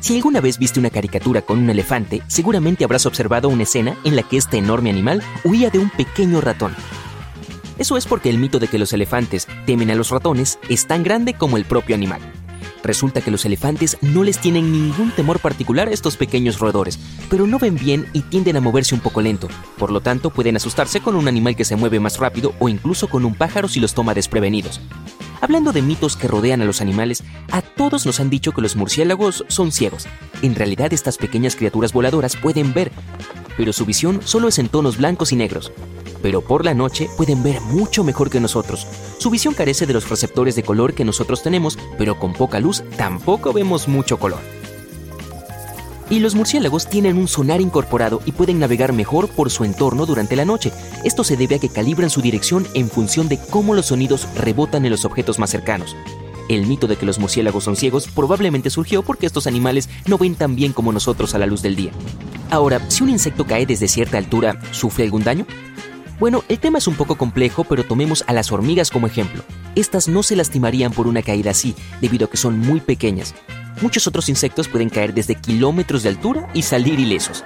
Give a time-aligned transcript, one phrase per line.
[0.00, 4.16] Si alguna vez viste una caricatura con un elefante, seguramente habrás observado una escena en
[4.16, 6.74] la que este enorme animal huía de un pequeño ratón.
[7.78, 11.02] Eso es porque el mito de que los elefantes temen a los ratones es tan
[11.02, 12.20] grande como el propio animal.
[12.82, 17.46] Resulta que los elefantes no les tienen ningún temor particular a estos pequeños roedores, pero
[17.46, 19.48] no ven bien y tienden a moverse un poco lento.
[19.76, 23.08] Por lo tanto, pueden asustarse con un animal que se mueve más rápido o incluso
[23.08, 24.80] con un pájaro si los toma desprevenidos.
[25.40, 28.76] Hablando de mitos que rodean a los animales, a todos nos han dicho que los
[28.76, 30.06] murciélagos son ciegos.
[30.42, 32.92] En realidad estas pequeñas criaturas voladoras pueden ver,
[33.56, 35.72] pero su visión solo es en tonos blancos y negros.
[36.22, 38.86] Pero por la noche pueden ver mucho mejor que nosotros.
[39.18, 42.82] Su visión carece de los receptores de color que nosotros tenemos, pero con poca luz
[42.98, 44.59] tampoco vemos mucho color.
[46.10, 50.34] Y los murciélagos tienen un sonar incorporado y pueden navegar mejor por su entorno durante
[50.34, 50.72] la noche.
[51.04, 54.84] Esto se debe a que calibran su dirección en función de cómo los sonidos rebotan
[54.84, 55.96] en los objetos más cercanos.
[56.48, 60.34] El mito de que los murciélagos son ciegos probablemente surgió porque estos animales no ven
[60.34, 61.92] tan bien como nosotros a la luz del día.
[62.50, 65.46] Ahora, si un insecto cae desde cierta altura, ¿sufre algún daño?
[66.18, 69.44] Bueno, el tema es un poco complejo, pero tomemos a las hormigas como ejemplo.
[69.76, 73.32] Estas no se lastimarían por una caída así, debido a que son muy pequeñas.
[73.80, 77.44] Muchos otros insectos pueden caer desde kilómetros de altura y salir ilesos.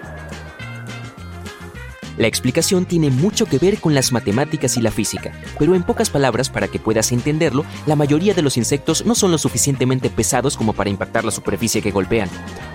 [2.16, 6.10] La explicación tiene mucho que ver con las matemáticas y la física, pero en pocas
[6.10, 10.56] palabras, para que puedas entenderlo, la mayoría de los insectos no son lo suficientemente pesados
[10.56, 12.28] como para impactar la superficie que golpean.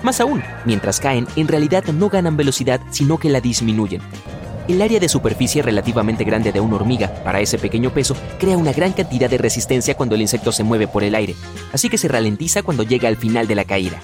[0.03, 4.01] Más aún, mientras caen, en realidad no ganan velocidad, sino que la disminuyen.
[4.69, 8.71] El área de superficie relativamente grande de una hormiga para ese pequeño peso crea una
[8.71, 11.33] gran cantidad de resistencia cuando el insecto se mueve por el aire,
[11.73, 14.03] así que se ralentiza cuando llega al final de la caída.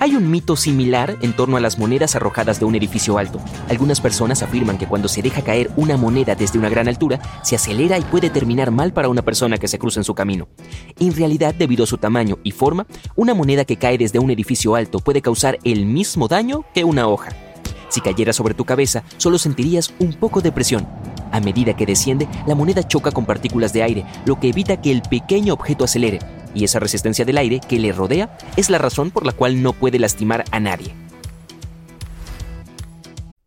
[0.00, 3.42] Hay un mito similar en torno a las monedas arrojadas de un edificio alto.
[3.68, 7.56] Algunas personas afirman que cuando se deja caer una moneda desde una gran altura, se
[7.56, 10.48] acelera y puede terminar mal para una persona que se cruza en su camino.
[10.98, 12.86] En realidad, debido a su tamaño y forma,
[13.16, 17.06] una moneda que cae desde un edificio alto puede causar el mismo daño que una
[17.06, 17.47] hoja.
[17.88, 20.86] Si cayera sobre tu cabeza, solo sentirías un poco de presión.
[21.32, 24.90] A medida que desciende, la moneda choca con partículas de aire, lo que evita que
[24.90, 26.18] el pequeño objeto acelere,
[26.54, 29.72] y esa resistencia del aire que le rodea es la razón por la cual no
[29.72, 30.94] puede lastimar a nadie.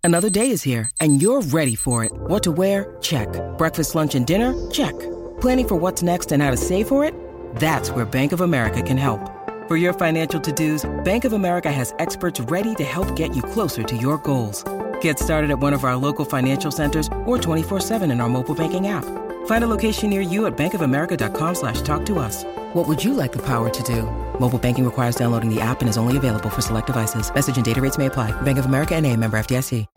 [0.03, 2.11] Another day is here and you're ready for it.
[2.27, 2.97] What to wear?
[3.01, 3.27] Check.
[3.57, 4.53] Breakfast, lunch and dinner?
[4.71, 4.93] Check.
[5.41, 7.13] Planning for what's next and how to save for it?
[7.55, 9.19] That's where Bank of America can help.
[9.71, 13.83] For your financial to-dos, Bank of America has experts ready to help get you closer
[13.83, 14.65] to your goals.
[14.99, 18.89] Get started at one of our local financial centers or 24-7 in our mobile banking
[18.89, 19.05] app.
[19.45, 22.43] Find a location near you at bankofamerica.com slash talk to us.
[22.73, 24.03] What would you like the power to do?
[24.39, 27.33] Mobile banking requires downloading the app and is only available for select devices.
[27.33, 28.33] Message and data rates may apply.
[28.41, 29.87] Bank of America NA, member FDIC.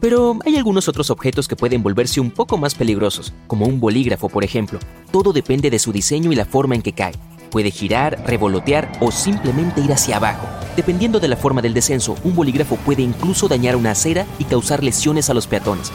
[0.00, 4.30] Pero hay algunos otros objetos que pueden volverse un poco más peligrosos, como un bolígrafo,
[4.30, 4.78] por ejemplo.
[5.12, 7.12] Todo depende de su diseño y la forma en que cae.
[7.50, 10.46] Puede girar, revolotear o simplemente ir hacia abajo.
[10.76, 14.84] Dependiendo de la forma del descenso, un bolígrafo puede incluso dañar una acera y causar
[14.84, 15.90] lesiones a los peatones.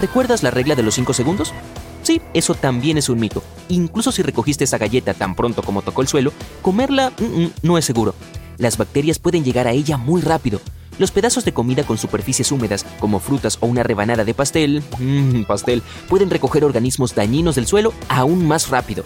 [0.00, 1.52] ¿Recuerdas la regla de los 5 segundos?
[2.02, 3.42] Sí, eso también es un mito.
[3.68, 6.32] Incluso si recogiste esa galleta tan pronto como tocó el suelo,
[6.62, 8.14] comerla mm, mm, no es seguro.
[8.56, 10.60] Las bacterias pueden llegar a ella muy rápido.
[10.98, 15.42] Los pedazos de comida con superficies húmedas, como frutas o una rebanada de pastel, mmm,
[15.46, 19.04] pastel, pueden recoger organismos dañinos del suelo aún más rápido.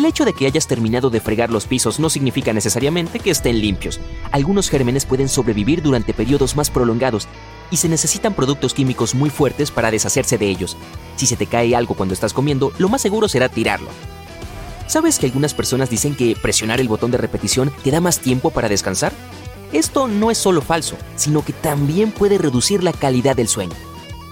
[0.00, 3.60] El hecho de que hayas terminado de fregar los pisos no significa necesariamente que estén
[3.60, 4.00] limpios.
[4.32, 7.28] Algunos gérmenes pueden sobrevivir durante periodos más prolongados
[7.70, 10.78] y se necesitan productos químicos muy fuertes para deshacerse de ellos.
[11.16, 13.90] Si se te cae algo cuando estás comiendo, lo más seguro será tirarlo.
[14.86, 18.48] ¿Sabes que algunas personas dicen que presionar el botón de repetición te da más tiempo
[18.48, 19.12] para descansar?
[19.70, 23.74] Esto no es solo falso, sino que también puede reducir la calidad del sueño.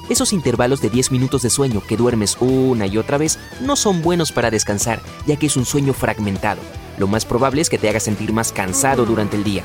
[0.08, 4.00] Esos intervalos de 10 minutos de sueño que duermes una y otra vez no son
[4.00, 6.60] buenos para descansar, ya que es un sueño fragmentado.
[6.96, 9.64] Lo más probable es que te haga sentir más cansado durante el día.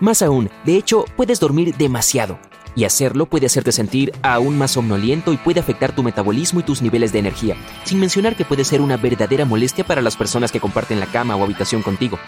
[0.00, 2.38] Más aún, de hecho, puedes dormir demasiado,
[2.74, 6.82] y hacerlo puede hacerte sentir aún más somnoliento y puede afectar tu metabolismo y tus
[6.82, 10.60] niveles de energía, sin mencionar que puede ser una verdadera molestia para las personas que
[10.60, 12.18] comparten la cama o habitación contigo.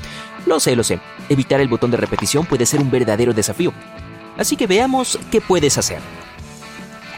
[0.44, 3.72] Lo sé, lo sé, evitar el botón de repetición puede ser un verdadero desafío.
[4.36, 6.00] Así que veamos qué puedes hacer.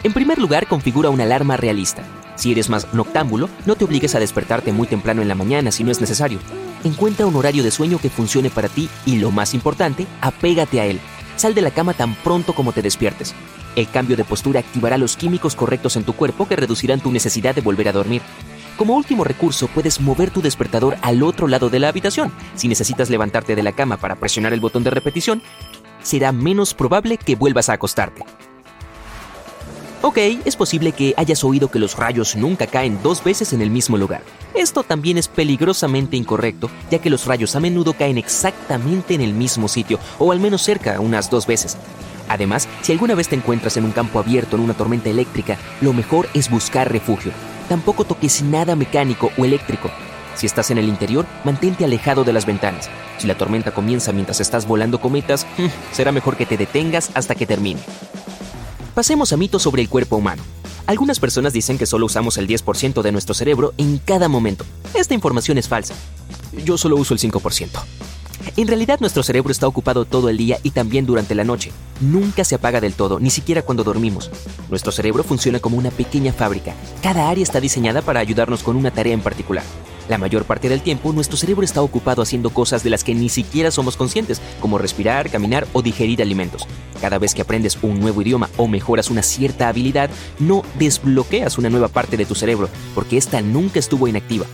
[0.05, 2.05] En primer lugar, configura una alarma realista.
[2.37, 5.83] Si eres más noctámbulo, no te obligues a despertarte muy temprano en la mañana si
[5.83, 6.39] no es necesario.
[6.85, 10.87] Encuentra un horario de sueño que funcione para ti y lo más importante, apégate a
[10.87, 11.01] él.
[11.35, 13.35] Sal de la cama tan pronto como te despiertes.
[13.75, 17.55] El cambio de postura activará los químicos correctos en tu cuerpo que reducirán tu necesidad
[17.55, 18.23] de volver a dormir.
[18.77, 22.33] Como último recurso, puedes mover tu despertador al otro lado de la habitación.
[22.55, 25.43] Si necesitas levantarte de la cama para presionar el botón de repetición,
[26.03, 28.25] será menos probable que vuelvas a acostarte.
[30.01, 33.71] Ok, es posible que hayas oído que los rayos nunca caen dos veces en el
[33.71, 34.23] mismo lugar.
[34.55, 39.33] Esto también es peligrosamente incorrecto, ya que los rayos a menudo caen exactamente en el
[39.33, 41.77] mismo sitio, o al menos cerca unas dos veces.
[42.29, 45.93] Además, si alguna vez te encuentras en un campo abierto en una tormenta eléctrica, lo
[45.93, 47.33] mejor es buscar refugio.
[47.69, 49.91] Tampoco toques nada mecánico o eléctrico.
[50.37, 52.89] Si estás en el interior, mantente alejado de las ventanas.
[53.19, 55.45] Si la tormenta comienza mientras estás volando cometas,
[55.93, 57.81] será mejor que te detengas hasta que termine.
[58.99, 60.43] Pasemos a mitos sobre el cuerpo humano.
[60.89, 64.65] Algunas personas dicen que solo usamos el 10% de nuestro cerebro en cada momento.
[64.93, 65.95] Esta información es falsa.
[66.65, 67.69] Yo solo uso el 5%.
[68.57, 71.71] En realidad nuestro cerebro está ocupado todo el día y también durante la noche.
[72.01, 74.33] Nunca se apaga del todo, ni siquiera cuando dormimos.
[74.69, 76.75] Nuestro cerebro funciona como una pequeña fábrica.
[77.01, 79.63] Cada área está diseñada para ayudarnos con una tarea en particular.
[80.09, 83.29] La mayor parte del tiempo nuestro cerebro está ocupado haciendo cosas de las que ni
[83.29, 86.67] siquiera somos conscientes, como respirar, caminar o digerir alimentos.
[87.01, 90.09] Cada vez que aprendes un nuevo idioma o mejoras una cierta habilidad,
[90.39, 94.47] no desbloqueas una nueva parte de tu cerebro, porque esta nunca estuvo inactiva.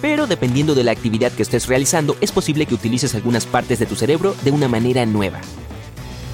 [0.00, 3.86] Pero dependiendo de la actividad que estés realizando, es posible que utilices algunas partes de
[3.86, 5.40] tu cerebro de una manera nueva.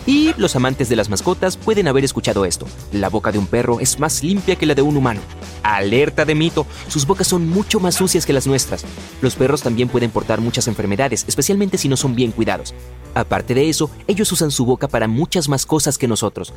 [0.07, 2.67] Y los amantes de las mascotas pueden haber escuchado esto.
[2.93, 5.21] La boca de un perro es más limpia que la de un humano.
[5.65, 8.85] Alerta de mito, sus bocas son mucho más sucias que las nuestras.
[9.23, 12.75] Los perros también pueden portar muchas enfermedades, especialmente si no son bien cuidados.
[13.15, 16.53] Aparte de eso, ellos usan su boca para muchas más cosas que nosotros.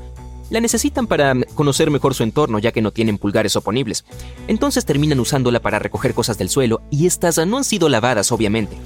[0.50, 4.04] La necesitan para conocer mejor su entorno ya que no tienen pulgares oponibles.
[4.48, 8.78] Entonces terminan usándola para recoger cosas del suelo y estas no han sido lavadas obviamente.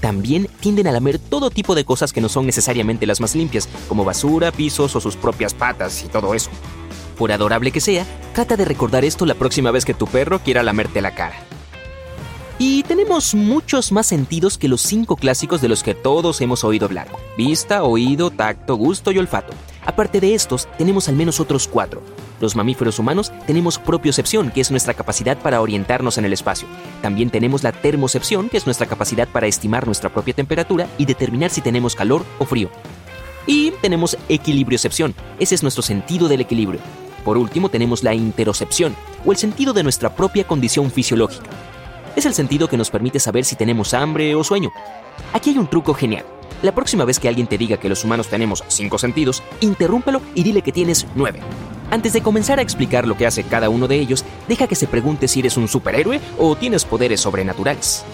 [0.00, 3.68] También tienden a lamer todo tipo de cosas que no son necesariamente las más limpias,
[3.88, 6.50] como basura, pisos o sus propias patas y todo eso.
[7.16, 8.04] Por adorable que sea,
[8.34, 11.36] trata de recordar esto la próxima vez que tu perro quiera lamerte la cara.
[12.58, 16.86] Y tenemos muchos más sentidos que los cinco clásicos de los que todos hemos oído
[16.86, 17.08] hablar.
[17.36, 19.52] Vista, oído, tacto, gusto y olfato.
[19.84, 22.02] Aparte de estos, tenemos al menos otros cuatro.
[22.40, 26.66] Los mamíferos humanos tenemos propiocepción, que es nuestra capacidad para orientarnos en el espacio.
[27.02, 31.50] También tenemos la termocepción, que es nuestra capacidad para estimar nuestra propia temperatura y determinar
[31.50, 32.70] si tenemos calor o frío.
[33.46, 36.80] Y tenemos equilibriocepción, ese es nuestro sentido del equilibrio.
[37.26, 38.94] Por último tenemos la interocepción,
[39.24, 41.50] o el sentido de nuestra propia condición fisiológica.
[42.14, 44.70] Es el sentido que nos permite saber si tenemos hambre o sueño.
[45.32, 46.24] Aquí hay un truco genial.
[46.62, 50.44] La próxima vez que alguien te diga que los humanos tenemos cinco sentidos, interrúmpelo y
[50.44, 51.40] dile que tienes nueve.
[51.90, 54.86] Antes de comenzar a explicar lo que hace cada uno de ellos, deja que se
[54.86, 58.04] pregunte si eres un superhéroe o tienes poderes sobrenaturales.